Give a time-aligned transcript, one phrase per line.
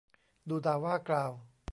[0.49, 1.31] ดุด่าว่ากล่าว